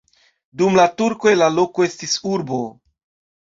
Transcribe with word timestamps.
Dum 0.61 0.77
la 0.79 0.85
turkoj 1.01 1.33
la 1.43 1.51
loko 1.59 1.87
estis 1.89 2.17
urbo. 2.33 2.59